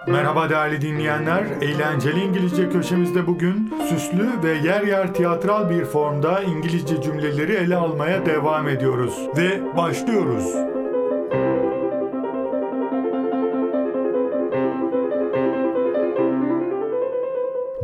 Merhaba 0.07 0.49
değerli 0.49 0.81
dinleyenler. 0.81 1.43
Eğlenceli 1.61 2.19
İngilizce 2.19 2.69
köşemizde 2.69 3.27
bugün 3.27 3.73
süslü 3.89 4.29
ve 4.43 4.51
yer 4.67 4.81
yer 4.81 5.13
tiyatral 5.13 5.69
bir 5.69 5.85
formda 5.85 6.41
İngilizce 6.43 7.01
cümleleri 7.01 7.53
ele 7.53 7.75
almaya 7.75 8.25
devam 8.25 8.67
ediyoruz. 8.67 9.27
Ve 9.37 9.77
başlıyoruz. 9.77 10.53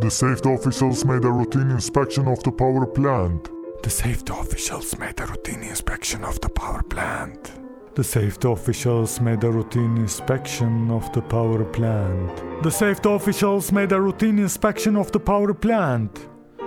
The 0.02 0.10
safety 0.10 0.50
officials 0.50 1.06
made 1.06 1.28
a 1.28 1.30
routine 1.30 1.74
inspection 1.74 2.26
of 2.26 2.44
the 2.44 2.52
power 2.52 2.94
plant. 2.94 3.57
The 3.84 3.90
safety 3.90 4.34
officials 4.34 4.98
made 5.00 5.20
a 5.20 5.26
routine 5.26 5.62
inspection 5.62 6.24
of 6.24 6.42
the 6.42 6.50
power 6.50 6.82
plant. 6.84 7.52
The 7.96 8.04
safety 8.04 8.48
officials 8.48 9.22
made 9.22 9.44
a 9.44 9.52
routine 9.52 9.96
inspection 9.98 10.90
of 10.90 11.14
the 11.14 11.22
power 11.22 11.64
plant. 11.72 12.64
The 12.64 12.72
safety 12.72 13.10
officials 13.10 13.72
made 13.72 13.92
a 13.92 14.00
routine 14.00 14.38
inspection 14.38 14.96
of 14.96 15.12
the 15.12 15.20
power 15.20 15.54
plant. 15.54 16.12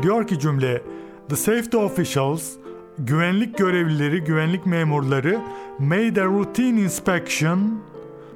Diyor 0.02 0.26
ki 0.26 0.38
cümle, 0.38 0.82
The 1.28 1.36
safety 1.36 1.76
officials, 1.76 2.56
güvenlik 2.98 3.58
görevlileri, 3.58 4.24
güvenlik 4.24 4.66
memurları 4.66 5.40
made 5.78 6.22
a 6.22 6.26
routine 6.26 6.80
inspection 6.80 7.82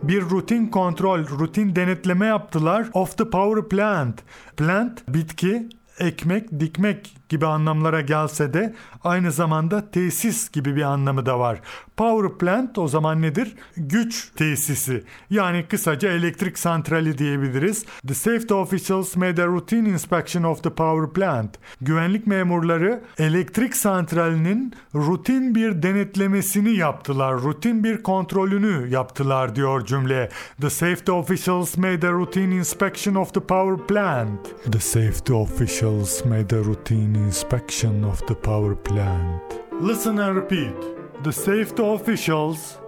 bir 0.02 0.22
rutin 0.22 0.66
kontrol, 0.66 1.18
rutin 1.38 1.76
denetleme 1.76 2.26
yaptılar 2.26 2.88
of 2.94 3.18
the 3.18 3.30
power 3.30 3.68
plant. 3.68 4.22
Plant, 4.56 5.08
bitki, 5.08 5.68
ekmek, 5.98 6.60
dikmek 6.60 7.16
gibi 7.28 7.46
anlamlara 7.46 8.00
gelse 8.00 8.54
de 8.54 8.74
aynı 9.04 9.32
zamanda 9.32 9.90
tesis 9.90 10.50
gibi 10.50 10.76
bir 10.76 10.82
anlamı 10.82 11.26
da 11.26 11.38
var. 11.38 11.60
Power 11.96 12.38
plant 12.38 12.78
o 12.78 12.88
zaman 12.88 13.22
nedir? 13.22 13.54
Güç 13.76 14.30
tesisi. 14.36 15.04
Yani 15.30 15.66
kısaca 15.68 16.10
elektrik 16.10 16.58
santrali 16.58 17.18
diyebiliriz. 17.18 17.84
The 18.08 18.14
safety 18.14 18.54
officials 18.54 19.16
made 19.16 19.42
a 19.42 19.46
routine 19.46 19.88
inspection 19.88 20.42
of 20.42 20.62
the 20.62 20.70
power 20.70 21.12
plant. 21.12 21.58
Güvenlik 21.80 22.26
memurları 22.26 23.00
elektrik 23.18 23.76
santralinin 23.76 24.74
rutin 24.94 25.54
bir 25.54 25.82
denetlemesini 25.82 26.76
yaptılar. 26.76 27.34
Rutin 27.34 27.84
bir 27.84 28.02
kontrolünü 28.02 28.88
yaptılar 28.90 29.56
diyor 29.56 29.86
cümle. 29.86 30.28
The 30.60 30.70
safety 30.70 31.12
officials 31.12 31.76
made 31.76 32.08
a 32.08 32.12
routine 32.12 32.54
inspection 32.54 33.14
of 33.14 33.34
the 33.34 33.40
power 33.40 33.86
plant. 33.86 34.40
The 34.72 34.80
safety 34.80 35.32
officials 35.32 36.24
made 36.24 36.56
a 36.56 36.64
routine 36.64 37.18
inspection 37.18 38.02
of 38.02 38.28
the 38.28 38.34
power 38.34 38.74
plant. 38.74 39.42
Listen 39.82 40.16
and 40.16 40.36
repeat. 40.36 41.03
The 41.24 41.32
safety 41.32 41.82
officials 41.82 42.78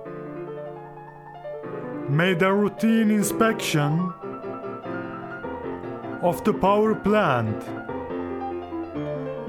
made 2.10 2.42
a 2.42 2.52
routine 2.52 3.10
inspection 3.10 4.12
of 6.22 6.44
the 6.44 6.52
power 6.52 6.94
plant. 6.94 7.58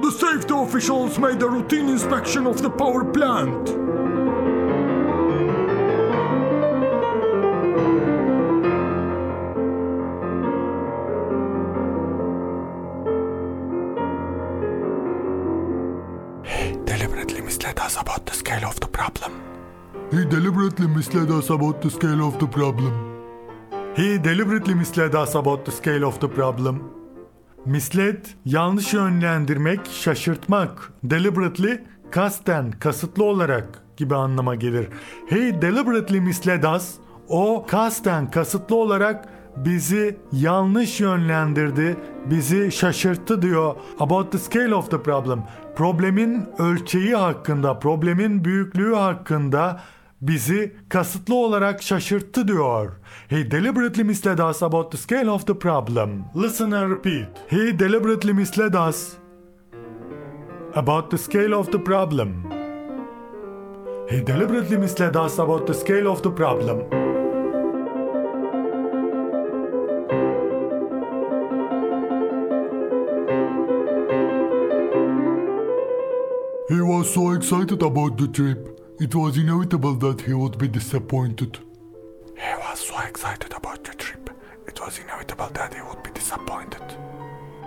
The 0.02 0.10
safety 0.10 0.54
officials 0.54 1.20
made 1.20 1.42
a 1.42 1.50
routine 1.50 1.90
inspection 1.90 2.48
of 2.48 2.62
the 2.62 2.70
power 2.70 3.04
plant. 3.04 3.87
Deliberately 16.98 17.42
misled 17.42 17.80
us 17.80 17.96
about 17.96 18.26
the 18.26 18.34
scale 18.34 18.66
of 18.66 18.80
the 18.80 18.88
problem. 18.88 19.32
He 20.12 20.26
deliberately 20.26 20.88
misled 20.88 21.30
us 21.30 21.50
about 21.52 21.82
the 21.82 21.90
scale 21.90 22.28
of 22.28 22.40
the 22.40 22.48
problem. 22.48 22.94
He 23.96 24.18
deliberately 24.18 24.74
misled 24.74 25.14
us 25.16 25.36
about 25.36 25.66
the 25.66 25.72
scale 25.72 26.04
of 26.04 26.20
the 26.20 26.28
problem. 26.28 26.92
Misled, 27.66 28.26
yanlış 28.46 28.94
yönlendirmek, 28.94 29.80
şaşırtmak. 29.92 30.94
Deliberately, 31.04 31.84
kasten, 32.12 32.72
kasıtlı 32.72 33.24
olarak 33.24 33.84
gibi 33.98 34.16
anlama 34.16 34.56
gelir. 34.56 34.88
He 35.30 35.62
deliberately 35.62 36.20
misled 36.20 36.64
us. 36.64 36.94
O 37.30 37.66
kasten, 37.68 38.32
kasıtlı 38.32 38.76
olarak 38.76 39.30
bizi 39.66 40.18
yanlış 40.32 41.00
yönlendirdi, 41.00 41.98
bizi 42.26 42.72
şaşırttı 42.72 43.42
diyor. 43.42 43.76
About 44.00 44.32
the 44.32 44.38
scale 44.38 44.76
of 44.76 44.92
the 44.92 45.04
problem. 45.04 45.44
Problemin 45.76 46.46
ölçeği 46.60 47.16
hakkında, 47.16 47.80
problemin 47.80 48.46
büyüklüğü 48.46 48.96
hakkında 48.96 49.82
bizi 50.22 50.76
kasıtlı 50.90 51.36
olarak 51.36 51.84
şaşırttı 51.84 52.48
diyor. 52.48 52.92
He 53.28 53.52
deliberately 53.52 54.04
misled 54.04 54.40
us 54.40 54.64
about 54.64 54.92
the 54.92 54.98
scale 54.98 55.32
of 55.32 55.48
the 55.48 55.60
problem. 55.60 56.10
Listen 56.36 56.72
and 56.72 56.92
repeat. 56.92 57.28
He 57.48 57.80
deliberately 57.80 58.34
misled 58.34 58.74
us 58.90 59.14
about 60.76 61.12
the 61.12 61.18
scale 61.18 61.56
of 61.56 61.72
the 61.72 61.84
problem. 61.84 62.30
He 64.10 64.28
deliberately 64.28 64.78
misled 64.78 65.16
us 65.16 65.40
about 65.40 65.68
the 65.68 65.74
scale 65.74 66.08
of 66.08 66.24
the 66.24 66.32
problem. 66.32 67.07
Was 76.98 77.14
so 77.14 77.32
excited 77.34 77.84
about 77.84 78.18
the 78.18 78.28
trip. 78.28 78.60
It 79.00 79.14
was 79.14 79.38
inevitable 79.38 79.94
that 80.00 80.20
he 80.22 80.34
would 80.34 80.58
be 80.58 80.68
disappointed. 80.68 81.60
He 82.36 82.54
was 82.58 82.80
so 82.80 82.96
excited 83.08 83.54
about 83.54 83.84
the 83.84 83.94
trip. 83.94 84.32
It 84.68 84.80
was 84.80 85.00
inevitable 85.00 85.50
that 85.54 85.76
he 85.76 85.82
would 85.82 86.02
be 86.04 86.10
disappointed. 86.16 86.82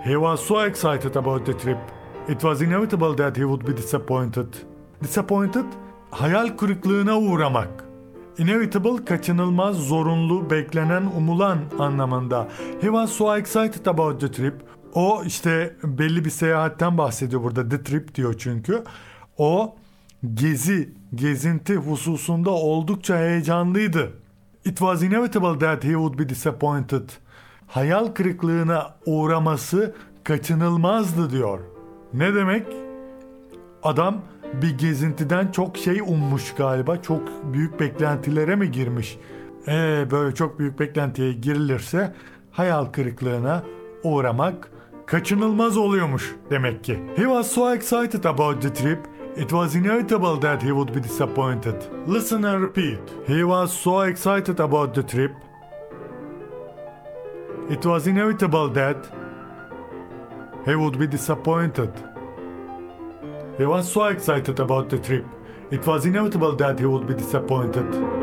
He 0.04 0.16
was 0.16 0.40
so 0.40 0.58
excited 0.60 1.16
about 1.16 1.46
the 1.46 1.54
trip. 1.54 1.78
It 2.28 2.42
was 2.42 2.60
inevitable 2.60 3.14
that 3.14 3.36
he 3.36 3.44
would 3.44 3.64
be 3.64 3.72
disappointed. 3.76 4.48
Disappointed, 5.02 5.66
hayal 6.10 6.56
kırıklığına 6.56 7.18
uğramak. 7.18 7.84
Inevitable, 8.38 9.04
kaçınılmaz, 9.04 9.76
zorunlu, 9.76 10.50
beklenen, 10.50 11.02
umulan 11.16 11.58
anlamında. 11.78 12.48
He 12.80 12.86
was 12.86 13.12
so 13.12 13.36
excited 13.36 13.86
about 13.86 14.20
the 14.20 14.30
trip. 14.30 14.54
O 14.94 15.22
işte 15.26 15.76
belli 15.84 16.24
bir 16.24 16.30
seyahatten 16.30 16.98
bahsediyor 16.98 17.42
burada. 17.42 17.68
The 17.68 17.82
trip 17.82 18.14
diyor 18.14 18.34
çünkü. 18.38 18.84
O 19.40 19.74
gezi, 20.34 20.88
gezinti 21.14 21.76
hususunda 21.76 22.50
oldukça 22.50 23.18
heyecanlıydı. 23.18 24.12
It 24.64 24.78
was 24.78 25.02
inevitable 25.02 25.58
that 25.58 25.84
he 25.84 25.92
would 25.92 26.18
be 26.18 26.28
disappointed. 26.28 27.08
Hayal 27.66 28.06
kırıklığına 28.06 28.94
uğraması 29.06 29.94
kaçınılmazdı 30.24 31.30
diyor. 31.30 31.60
Ne 32.14 32.34
demek? 32.34 32.66
Adam 33.82 34.20
bir 34.62 34.78
gezintiden 34.78 35.52
çok 35.52 35.76
şey 35.76 36.00
ummuş 36.00 36.54
galiba. 36.54 37.02
Çok 37.02 37.52
büyük 37.52 37.80
beklentilere 37.80 38.56
mi 38.56 38.70
girmiş? 38.70 39.18
Ee, 39.68 40.06
böyle 40.10 40.34
çok 40.34 40.58
büyük 40.58 40.80
beklentiye 40.80 41.32
girilirse 41.32 42.14
hayal 42.50 42.84
kırıklığına 42.84 43.62
uğramak 44.02 44.70
kaçınılmaz 45.06 45.76
oluyormuş 45.76 46.34
demek 46.50 46.84
ki. 46.84 46.98
He 47.16 47.22
was 47.22 47.50
so 47.50 47.74
excited 47.74 48.24
about 48.24 48.62
the 48.62 48.72
trip 48.72 49.19
It 49.36 49.52
was 49.52 49.76
inevitable 49.76 50.36
that 50.38 50.60
he 50.60 50.72
would 50.72 50.92
be 50.92 51.00
disappointed. 51.00 51.88
Listen 52.06 52.44
and 52.44 52.60
repeat. 52.60 52.98
He 53.26 53.44
was 53.44 53.72
so 53.72 54.00
excited 54.00 54.58
about 54.58 54.92
the 54.92 55.04
trip. 55.04 55.32
It 57.68 57.86
was 57.86 58.08
inevitable 58.08 58.68
that 58.70 59.06
he 60.66 60.74
would 60.74 60.98
be 60.98 61.06
disappointed. 61.06 61.92
He 63.56 63.64
was 63.64 63.92
so 63.92 64.06
excited 64.06 64.58
about 64.58 64.90
the 64.90 64.98
trip. 64.98 65.24
It 65.70 65.86
was 65.86 66.06
inevitable 66.06 66.56
that 66.56 66.80
he 66.80 66.86
would 66.86 67.06
be 67.06 67.14
disappointed. 67.14 68.19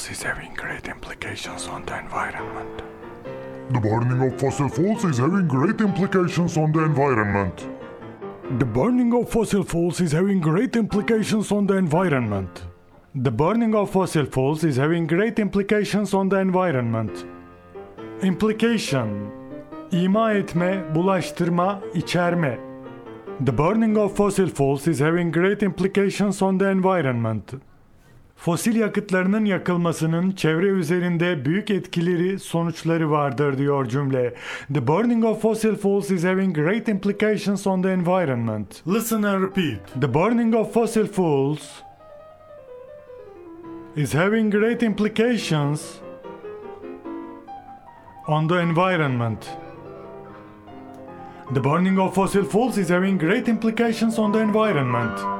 Fuels 0.00 0.18
is 0.18 0.22
having 0.22 0.54
great 0.54 0.88
implications 0.88 1.68
on 1.68 1.84
the 1.84 1.98
environment. 1.98 2.82
The 3.70 3.80
burning 3.80 4.20
of 4.22 4.40
fossil 4.40 4.68
fuels 4.68 5.04
is 5.04 5.18
having 5.18 5.48
great 5.48 5.80
implications 5.80 6.56
on 6.56 6.72
the 6.72 6.84
environment. 6.84 7.68
The 8.58 8.64
burning 8.64 9.12
of 9.14 9.28
fossil 9.28 9.62
fuels 9.62 10.00
is 10.00 10.12
having 10.12 10.40
great 10.40 10.76
implications 10.76 11.52
on 11.52 11.66
the 11.66 11.76
environment. 11.76 12.62
The 13.14 13.30
burning 13.30 13.74
of 13.74 13.90
fossil 13.90 14.26
fuels 14.26 14.64
is 14.64 14.76
having 14.76 15.06
great 15.06 15.38
implications 15.38 16.14
on 16.14 16.28
the 16.28 16.40
environment. 16.40 17.24
Implication 18.22 19.08
İma 19.92 20.32
etme, 20.32 20.94
bulaştırma, 20.94 21.80
içerme. 21.94 22.58
The 23.46 23.58
burning 23.58 23.98
of 23.98 24.16
fossil 24.16 24.48
fuels 24.48 24.86
is 24.86 25.00
having 25.00 25.34
great 25.34 25.62
implications 25.62 26.42
on 26.42 26.58
the 26.58 26.70
environment. 26.70 27.54
Fosil 28.40 28.76
yakıtlarının 28.76 29.44
yakılmasının 29.44 30.30
çevre 30.30 30.66
üzerinde 30.66 31.44
büyük 31.44 31.70
etkileri, 31.70 32.38
sonuçları 32.38 33.10
vardır 33.10 33.58
diyor 33.58 33.88
cümle. 33.88 34.34
The 34.74 34.86
burning 34.86 35.24
of 35.24 35.42
fossil 35.42 35.76
fuels 35.76 36.10
is 36.10 36.24
having 36.24 36.56
great 36.56 36.88
implications 36.88 37.66
on 37.66 37.82
the 37.82 37.88
environment. 37.88 38.82
Listen 38.88 39.22
and 39.22 39.42
repeat. 39.42 40.00
The 40.00 40.14
burning 40.14 40.54
of 40.54 40.72
fossil 40.72 41.06
fuels 41.06 41.82
is 43.96 44.14
having 44.14 44.52
great 44.52 44.82
implications 44.82 45.82
on 48.28 48.48
the 48.48 48.62
environment. 48.62 49.58
The 51.54 51.64
burning 51.64 51.98
of 51.98 52.14
fossil 52.14 52.44
fuels 52.44 52.78
is 52.78 52.90
having 52.90 53.18
great 53.18 53.48
implications 53.48 54.18
on 54.18 54.32
the 54.32 54.40
environment. 54.40 55.39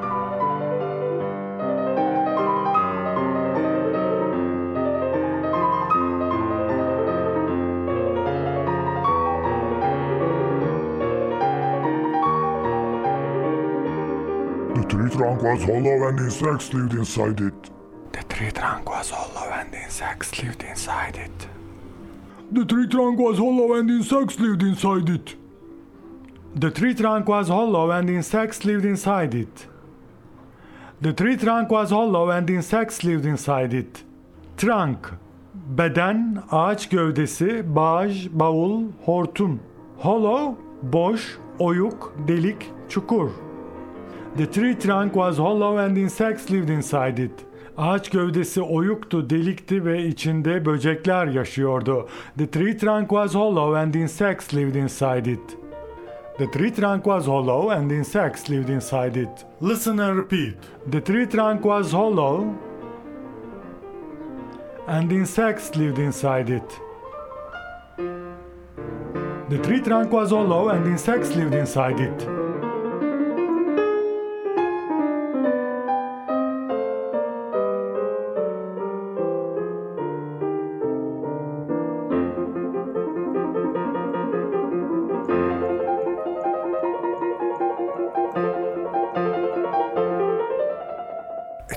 The 14.75 14.83
tree 14.87 15.09
trunk 15.09 15.43
was 15.43 15.63
hollow 15.63 16.07
and 16.07 16.19
insects 16.19 16.73
lived 16.73 16.93
inside 16.93 17.41
it. 17.41 17.69
The 18.13 18.23
tree 18.23 18.51
trunk 18.51 18.89
was 18.89 19.09
hollow 19.09 19.51
and 19.51 19.73
insects 19.73 20.41
lived 20.41 20.63
inside 20.63 21.17
it. 21.17 21.47
The 22.51 22.65
tree 22.65 22.87
trunk 22.87 23.19
was 23.19 23.37
hollow 23.37 23.73
and 23.73 23.89
insects 23.89 24.39
lived 24.39 24.63
inside 24.63 25.09
it. 25.09 25.35
The 26.55 26.71
tree 26.71 26.93
trunk 26.93 27.27
was 27.27 27.49
hollow 27.49 27.91
and 27.91 28.09
insects 28.09 28.63
lived 28.63 28.85
inside 28.85 29.33
it. 29.33 29.67
The 31.01 31.13
tree 31.13 31.35
trunk 31.35 31.69
was 31.69 31.89
hollow 31.89 32.29
and 32.29 32.49
insects 32.49 33.03
lived 33.03 33.25
inside 33.25 33.73
it. 33.73 34.03
Trunk 34.57 35.13
Beden, 35.53 36.43
ağaç 36.51 36.89
gövdesi, 36.89 37.75
bağış, 37.75 38.29
bavul, 38.31 38.83
hortum. 39.05 39.59
Hollow, 39.97 40.55
boş, 40.83 41.37
oyuk, 41.59 42.15
delik, 42.27 42.71
çukur. 42.89 43.29
The 44.37 44.47
tree 44.47 44.75
trunk 44.75 45.13
was 45.13 45.37
hollow 45.37 45.77
and 45.77 45.97
insects 45.97 46.49
lived 46.49 46.69
inside 46.69 47.17
it. 47.17 47.45
Ağaç 47.77 48.09
gövdesi 48.09 48.61
oyuktu, 48.61 49.29
delikti 49.29 49.85
ve 49.85 50.05
içinde 50.05 50.65
böcekler 50.65 51.27
yaşıyordu. 51.27 52.07
The 52.37 52.51
tree 52.51 52.77
trunk 52.77 53.09
was 53.09 53.35
hollow 53.35 53.79
and 53.79 53.93
insects 53.93 54.53
lived 54.53 54.75
inside 54.75 55.31
it. 55.31 55.57
The 56.37 56.51
tree 56.51 56.73
trunk 56.73 57.03
was 57.03 57.27
hollow 57.27 57.71
and 57.71 57.91
insects 57.91 58.49
lived 58.49 58.69
inside 58.69 59.19
it. 59.19 59.45
Listen 59.61 59.97
and 59.97 60.17
repeat. 60.17 60.55
The 60.91 61.03
tree 61.03 61.29
trunk 61.29 61.63
was 61.63 61.91
hollow 61.91 62.45
and 64.87 65.11
insects 65.11 65.77
lived 65.77 65.99
inside 65.99 66.49
it. 66.49 66.81
The 69.49 69.57
tree 69.57 69.81
trunk 69.81 70.13
was 70.13 70.31
hollow 70.31 70.69
and 70.69 70.87
insects 70.87 71.35
lived 71.35 71.53
inside 71.53 71.99
it. 71.99 72.40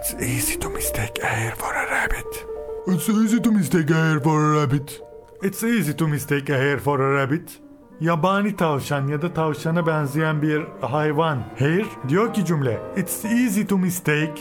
It's 0.05 0.23
easy 0.23 0.59
to 0.59 0.69
mistake 0.69 1.19
a 1.23 1.27
hare 1.27 1.55
for 1.57 1.73
a 1.73 1.91
rabbit. 1.91 2.47
It's 2.87 3.09
easy 3.09 3.41
to 3.41 3.51
mistake 3.51 3.91
a 3.91 3.95
hare 3.95 4.21
for 4.21 4.39
a 4.39 4.61
rabbit. 4.61 5.01
It's 5.43 5.65
easy 5.65 5.95
to 5.95 6.07
mistake 6.07 6.51
a 6.51 6.59
hare 6.59 6.79
for 6.79 7.01
a 7.01 7.15
rabbit. 7.15 7.61
Yabani 8.01 8.57
tavşan 8.57 9.09
ya 9.09 9.23
da 9.23 9.35
tavşana 9.35 9.87
benzeyen 9.87 10.43
bir 10.43 10.63
hayvan. 10.81 11.39
Hare 11.59 11.85
diyor 12.09 12.35
ki 12.35 12.45
cümle. 12.45 12.81
It's 12.97 13.25
easy 13.25 13.63
to 13.63 13.79
mistake. 13.79 14.35